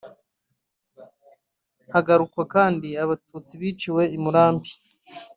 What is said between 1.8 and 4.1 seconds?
Hagarukwa kandi abatutsi biciwe